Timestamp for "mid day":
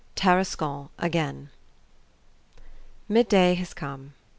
3.07-3.53